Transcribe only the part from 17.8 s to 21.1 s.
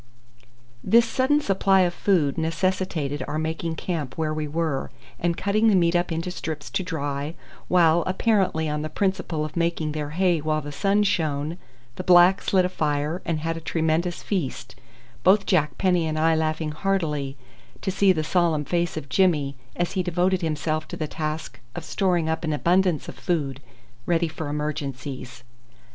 to see the solemn face of Jimmy as he devoted himself to the